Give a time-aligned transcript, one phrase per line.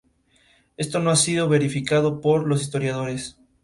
[0.77, 3.37] Esto no ha sido verificado por los historiadores.